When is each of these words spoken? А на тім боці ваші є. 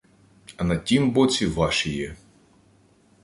А 0.63 0.65
на 0.69 0.77
тім 0.77 1.11
боці 1.17 1.45
ваші 1.47 1.93
є. 1.95 2.15